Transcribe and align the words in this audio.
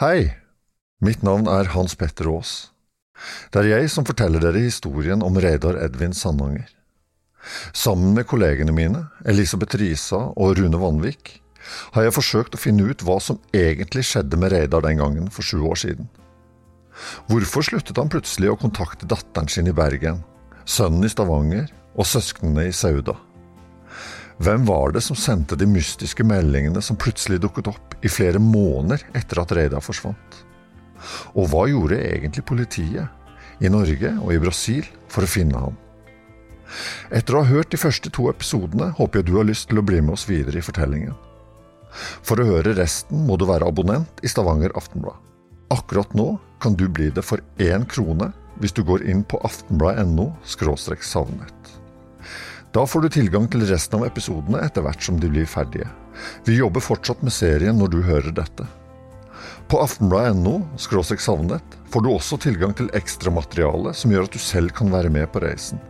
Hei, 0.00 0.30
mitt 1.04 1.20
navn 1.20 1.44
er 1.52 1.74
Hans 1.74 1.92
Petter 2.00 2.30
Aas. 2.30 2.70
Det 3.52 3.60
er 3.60 3.66
jeg 3.68 3.90
som 3.92 4.06
forteller 4.08 4.40
dere 4.40 4.62
historien 4.64 5.20
om 5.20 5.36
Reidar 5.36 5.76
Edvin 5.76 6.14
Sandanger. 6.16 6.70
Sammen 7.76 8.14
med 8.16 8.24
kollegene 8.30 8.72
mine, 8.72 9.02
Elisabeth 9.28 9.76
Risa 9.76 10.22
og 10.32 10.56
Rune 10.56 10.80
Vanvik, 10.80 11.34
har 11.92 12.06
jeg 12.06 12.16
forsøkt 12.16 12.56
å 12.56 12.62
finne 12.62 12.88
ut 12.88 13.04
hva 13.04 13.18
som 13.20 13.42
egentlig 13.52 14.06
skjedde 14.08 14.40
med 14.40 14.54
Reidar 14.54 14.88
den 14.88 15.04
gangen 15.04 15.28
for 15.28 15.44
sju 15.44 15.60
år 15.68 15.76
siden. 15.84 16.08
Hvorfor 17.28 17.68
sluttet 17.68 18.00
han 18.00 18.08
plutselig 18.08 18.54
å 18.54 18.60
kontakte 18.62 19.04
datteren 19.04 19.52
sin 19.52 19.68
i 19.68 19.76
Bergen, 19.76 20.24
sønnen 20.64 21.04
i 21.04 21.12
Stavanger 21.12 21.68
og 21.92 22.08
søsknene 22.08 22.70
i 22.70 22.72
Sauda? 22.72 23.20
Hvem 24.40 24.64
var 24.64 24.94
det 24.94 25.02
som 25.04 25.16
sendte 25.16 25.56
de 25.56 25.66
mystiske 25.68 26.24
meldingene 26.24 26.80
som 26.80 26.96
plutselig 26.96 27.42
dukket 27.42 27.66
opp 27.68 27.96
i 28.00 28.08
flere 28.08 28.40
måneder 28.40 29.02
etter 29.18 29.42
at 29.42 29.52
Reidar 29.52 29.84
forsvant? 29.84 30.38
Og 31.34 31.50
hva 31.52 31.66
gjorde 31.68 31.98
egentlig 32.00 32.46
politiet 32.48 33.60
i 33.60 33.68
Norge 33.68 34.14
og 34.16 34.32
i 34.32 34.40
Brasil 34.40 34.86
for 35.12 35.26
å 35.26 35.28
finne 35.28 35.60
ham? 35.60 35.76
Etter 37.12 37.36
å 37.36 37.42
ha 37.42 37.50
hørt 37.50 37.74
de 37.74 37.80
første 37.82 38.12
to 38.16 38.30
episodene 38.30 38.92
håper 38.96 39.20
jeg 39.20 39.28
du 39.28 39.34
har 39.36 39.48
lyst 39.48 39.68
til 39.68 39.82
å 39.82 39.84
bli 39.84 40.00
med 40.00 40.14
oss 40.16 40.24
videre 40.30 40.62
i 40.62 40.64
fortellingen. 40.64 41.12
For 42.24 42.40
å 42.40 42.46
høre 42.46 42.76
resten 42.78 43.26
må 43.28 43.36
du 43.36 43.44
være 43.50 43.68
abonnent 43.68 44.24
i 44.24 44.30
Stavanger 44.30 44.72
Aftenblad. 44.78 45.18
Akkurat 45.74 46.16
nå 46.16 46.32
kan 46.62 46.78
du 46.78 46.86
bli 46.88 47.10
det 47.12 47.26
for 47.26 47.44
én 47.60 47.84
krone 47.90 48.30
hvis 48.62 48.72
du 48.72 48.80
går 48.88 49.04
inn 49.04 49.20
på 49.20 49.40
aftenblad.no 49.44 50.30
savnet. 50.48 51.79
Da 52.70 52.84
får 52.86 53.00
du 53.02 53.08
tilgang 53.10 53.48
til 53.50 53.64
resten 53.66 53.98
av 53.98 54.06
episodene 54.06 54.60
etter 54.62 54.84
hvert 54.86 55.02
som 55.02 55.16
de 55.18 55.30
blir 55.32 55.48
ferdige. 55.50 55.88
Vi 56.46 56.60
jobber 56.60 56.84
fortsatt 56.84 57.24
med 57.26 57.34
serien 57.34 57.78
når 57.80 57.90
du 57.90 57.98
hører 58.06 58.30
dette. 58.34 58.66
På 59.70 59.80
aftenbladet.no 59.82 60.60
savnet 60.78 61.76
får 61.90 62.04
du 62.04 62.10
også 62.12 62.38
tilgang 62.38 62.74
til 62.78 62.90
ekstramateriale 62.94 63.94
som 63.94 64.14
gjør 64.14 64.28
at 64.28 64.34
du 64.34 64.38
selv 64.38 64.70
kan 64.76 64.92
være 64.92 65.10
med 65.10 65.26
på 65.32 65.42
reisen. 65.42 65.82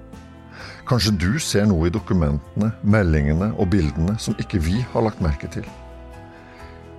Kanskje 0.89 1.13
du 1.21 1.39
ser 1.39 1.69
noe 1.69 1.87
i 1.89 1.93
dokumentene, 1.93 2.73
meldingene 2.83 3.53
og 3.61 3.71
bildene 3.77 4.17
som 4.19 4.37
ikke 4.41 4.63
vi 4.65 4.81
har 4.95 5.05
lagt 5.05 5.21
merke 5.21 5.53
til. 5.53 5.69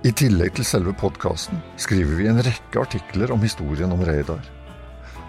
I 0.06 0.14
tillegg 0.14 0.54
til 0.56 0.66
selve 0.66 0.94
podkasten 0.98 1.58
skriver 1.78 2.18
vi 2.18 2.30
en 2.30 2.42
rekke 2.42 2.86
artikler 2.86 3.34
om 3.34 3.42
historien 3.42 3.92
om 3.94 4.02
Reidar. 4.06 4.42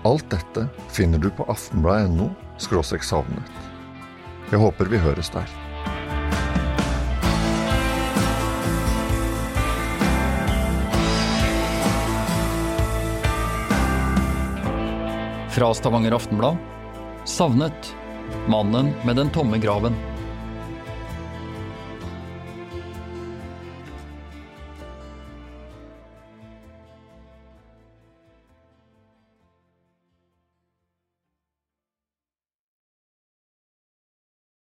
Alt 0.06 0.30
dette 0.34 0.70
finner 0.94 1.22
du 1.22 1.30
på 1.34 1.46
aftenbladet.no 1.50 2.32
savnet. 2.58 3.63
Jeg 4.54 4.60
håper 4.62 4.86
vi 4.86 5.00
høres 5.02 5.32
der. 5.34 5.50
Fra 15.56 15.72
Stavanger 15.74 16.14
Aftenblad 16.20 16.62
savnet 17.26 17.96
mannen 18.46 18.94
med 19.10 19.18
den 19.18 19.34
tomme 19.34 19.58
graven. 19.58 19.98